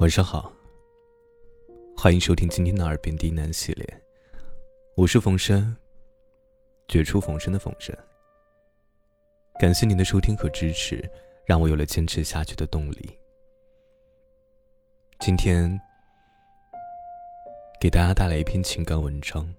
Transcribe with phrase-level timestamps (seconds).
[0.00, 0.50] 晚上好，
[1.94, 4.02] 欢迎收听今天的《耳边低喃》系列，
[4.96, 5.76] 我是冯生，
[6.88, 7.94] 绝处逢生的冯生。
[9.60, 11.06] 感谢您的收听和支持，
[11.44, 13.18] 让我有了坚持下去的动力。
[15.18, 15.78] 今天
[17.78, 19.54] 给大家带来一篇情感文章，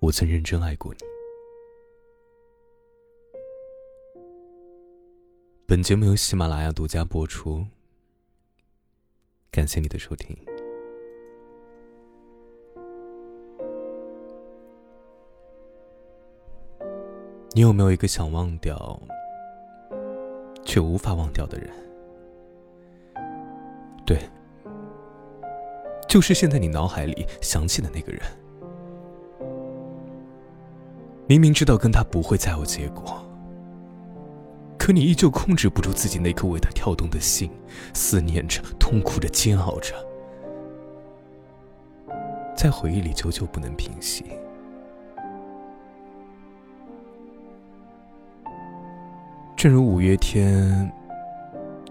[0.00, 1.15] 我曾认真爱过你。
[5.68, 7.66] 本节目由喜马拉雅独家播出，
[9.50, 10.36] 感谢你的收听。
[17.52, 19.02] 你有没有一个想忘掉
[20.64, 21.68] 却无法忘掉的人？
[24.06, 24.20] 对，
[26.08, 28.22] 就是现在你脑海里想起的那个人。
[31.26, 33.20] 明明知道跟他不会再有结果。
[34.86, 37.50] 可你依旧控制不住自己那颗为他跳动的心，
[37.92, 39.92] 思念着，痛苦着，煎熬着，
[42.56, 44.24] 在回忆里久久不能平息。
[49.56, 50.88] 正如五月天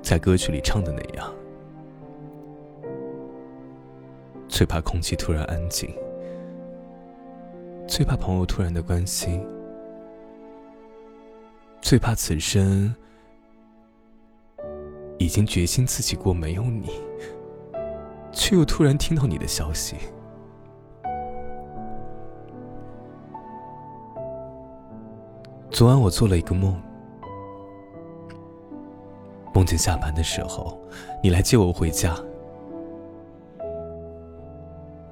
[0.01, 1.29] 在歌曲里唱的那样，
[4.47, 5.93] 最怕空气突然安静，
[7.89, 9.45] 最怕朋友突然的关心。
[11.85, 12.91] 最怕此生
[15.19, 16.89] 已经决心自己过没有你，
[18.31, 19.95] 却又突然听到你的消息。
[25.69, 26.75] 昨晚我做了一个梦，
[29.53, 30.81] 梦见下班的时候
[31.21, 32.17] 你来接我回家，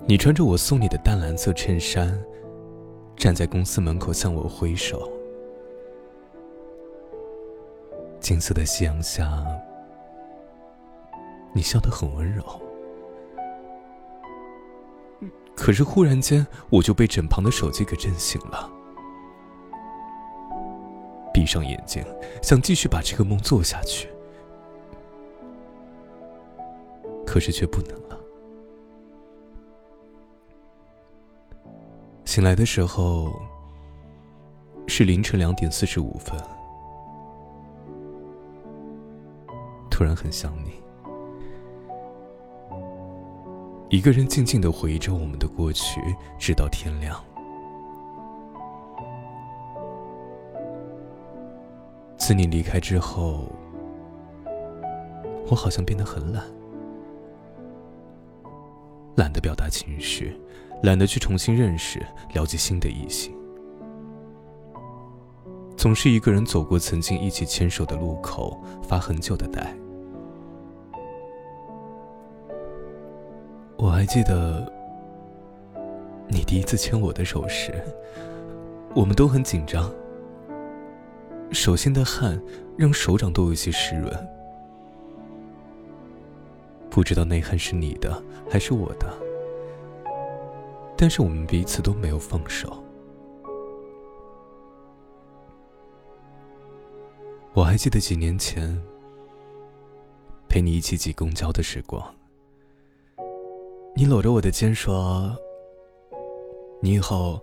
[0.08, 2.20] 你穿着我送你的淡蓝色衬衫，
[3.16, 5.08] 站在公司门口向我挥手。
[8.24, 9.46] 金色的夕阳下，
[11.52, 12.42] 你笑得很温柔。
[15.54, 18.72] 可是忽然间，我就被枕旁的手机给震醒了。
[21.33, 22.02] 闭上眼睛，
[22.42, 24.08] 想继续把这个梦做下去，
[27.28, 28.17] 可是却不能了。
[32.23, 33.33] 醒来的时候
[34.88, 36.39] 是凌晨两点四十五分。
[40.03, 40.73] 突然很想你，
[43.87, 46.02] 一个人静静的回忆着我们的过去，
[46.37, 47.23] 直到天亮。
[52.17, 53.49] 自你离开之后，
[55.49, 56.43] 我好像变得很懒，
[59.15, 60.37] 懒得表达情绪，
[60.81, 63.33] 懒得去重新认识、了解新的异性，
[65.77, 69.73] 总是一个人走过曾经一起牵手的路口，发很久的呆。
[73.76, 74.72] 我还记得，
[76.28, 77.73] 你第一次牵我的手时，
[78.95, 79.92] 我们都很紧张，
[81.52, 82.42] 手心的汗
[82.78, 84.12] 让手掌都有些湿润。
[86.89, 89.12] 不知道那汗是你的还是我的，
[90.95, 92.82] 但是我们彼此都没有放手。
[97.54, 98.82] 我还记得几年前
[100.48, 102.16] 陪你一起挤公交的时光。
[103.95, 105.37] 你搂着我的肩说
[106.81, 107.39] ：“你以后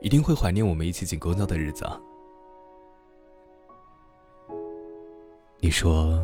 [0.00, 1.86] 一定会怀念我们一起挤公交的日子。”
[5.58, 6.22] 你说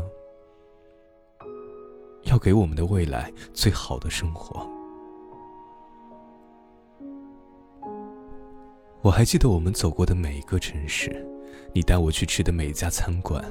[2.25, 4.69] 要给我们的未来最好的生活。
[9.00, 11.27] 我还记得我们走过的每一个城市，
[11.72, 13.43] 你带我去吃的每一家餐馆。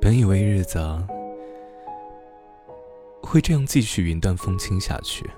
[0.00, 0.78] 本以为日子……
[3.30, 5.30] 会这样继续云淡风轻下去？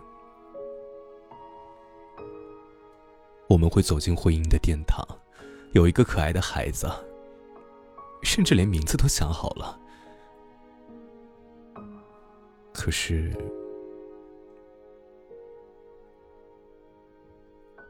[3.49, 5.05] 我们会走进婚姻的殿堂，
[5.73, 6.89] 有一个可爱的孩子，
[8.23, 9.77] 甚至连名字都想好了。
[12.73, 13.37] 可是，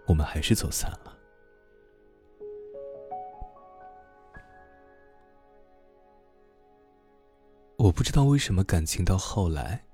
[0.07, 1.15] 我们还是走散了。
[7.77, 9.85] 我不知道为什么感情到后来。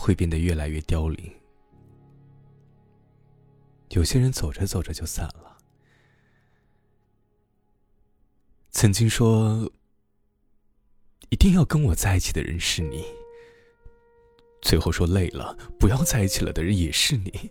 [0.00, 1.30] 会变得越来越凋零。
[3.90, 5.58] 有些人走着走着就散了。
[8.70, 9.70] 曾经说
[11.28, 13.04] 一定要跟我在一起的人是你，
[14.62, 17.50] 最后说累了不要在一起了的人也是你。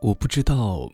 [0.00, 0.90] 我不知道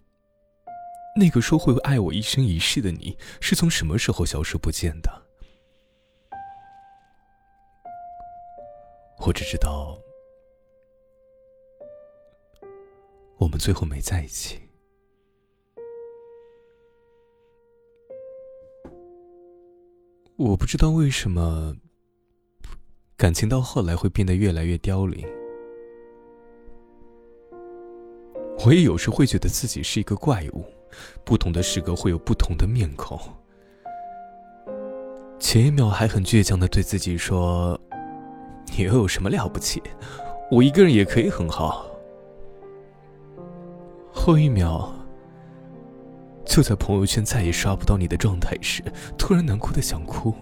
[1.17, 5.23] 那个说会爱我一生一世的你，是从什么时候消失不见的？
[9.25, 9.97] 我只知道，
[13.39, 14.61] 我们最后没在一起。
[20.37, 21.73] 我不知道为什么，
[23.17, 25.25] 感情到后来会变得越来越凋零。
[28.67, 30.65] 我也有时会觉得自己是一个怪物，
[31.25, 33.19] 不同的时刻会有不同的面孔。
[35.39, 37.81] 前一秒还很倔强的对自己说
[38.77, 39.83] ：“你又有什么了不起？
[40.51, 41.87] 我一个人也可以很好。”
[44.13, 44.91] 后一秒，
[46.45, 48.83] 就在朋友圈再也刷不到你的状态时，
[49.19, 50.35] 突然难过的想哭。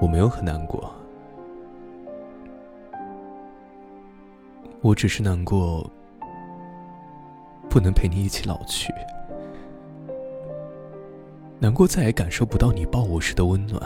[0.00, 0.92] 我没有很难过。
[4.80, 5.88] 我只是难过，
[7.70, 8.92] 不能陪你一起老去，
[11.62, 13.80] 难过再也感受不到你抱我时的温暖，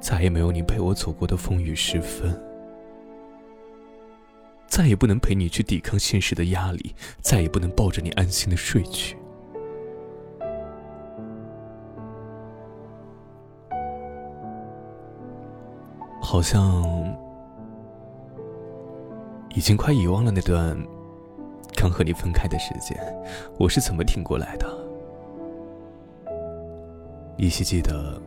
[0.00, 2.32] 再也没有你陪我走过的风雨时分，
[4.68, 9.16] 再也不能陪你去抵抗现实的压力，再也不能抱着你安心的睡去，
[16.20, 16.88] 好像。
[19.54, 20.74] 已经快遗忘了那段
[21.82, 22.96] 刚和你分开的时间，
[23.58, 24.72] 我是怎么挺过来的？
[27.36, 28.22] 依稀记得，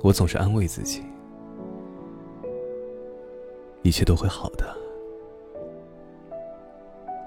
[0.00, 1.04] 我总是安慰自己，
[3.82, 4.64] 一切都会好的。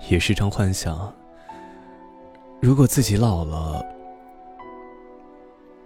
[0.10, 1.14] 也时常幻想，
[2.62, 3.86] 如果自己老了，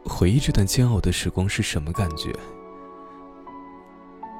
[0.05, 2.31] 回忆这段煎熬的时光是什么感觉？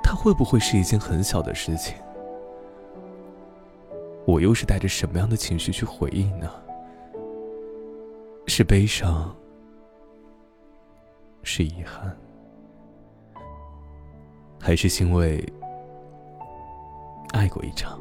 [0.04, 1.96] 它会不会是一件很小的事情？
[4.26, 6.50] 我又是带着什么样的情绪去回忆呢？
[8.48, 9.36] 是悲伤，
[11.44, 12.16] 是遗憾，
[14.60, 15.44] 还是欣慰？
[17.34, 18.00] 爱过一场，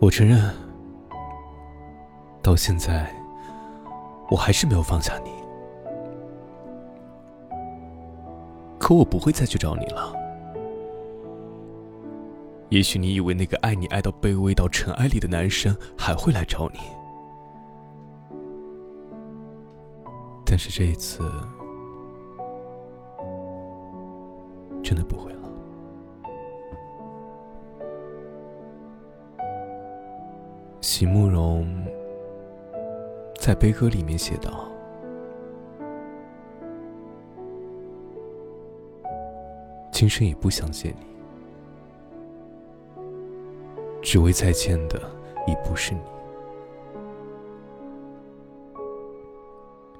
[0.00, 0.54] 我承认，
[2.40, 3.12] 到现在。
[4.30, 5.30] 我还是没有放下你，
[8.84, 10.14] 可我不会再去找你了。
[12.68, 16.80] 也许你以为那个爱你爱到卑微到尘埃里的男生还会来找你，
[20.44, 21.22] 但是这一次
[24.82, 25.38] 真的不会了。
[30.82, 31.66] 席慕容。
[33.40, 34.68] 在悲歌里面写道
[39.94, 41.06] ：“今生也不想见你，
[44.02, 45.00] 只为再见的
[45.46, 46.00] 已不是你，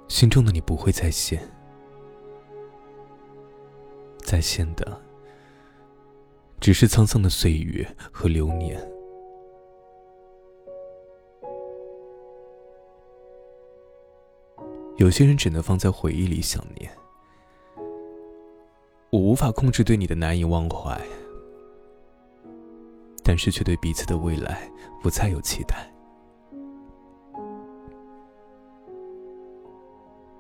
[0.08, 1.41] 心中的你不会再现，
[4.19, 5.00] 再现的
[6.58, 8.85] 只是沧桑的岁月和流年。”
[14.99, 16.91] 有些人只能放在回忆里想念，
[19.14, 21.00] 我无法控制对你的难以忘怀，
[23.22, 24.68] 但是却对彼此的未来
[25.04, 25.88] 不再有期待。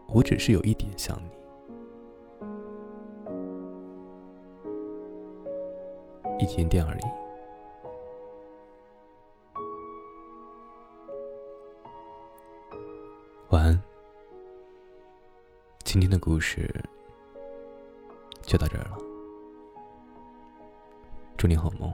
[0.08, 1.16] 我只是有一点想
[6.36, 7.02] 你，一点点而已。
[13.50, 13.80] 晚安。
[15.84, 16.68] 今天的故事
[18.54, 18.96] 就到这儿了，
[21.36, 21.92] 祝你好梦。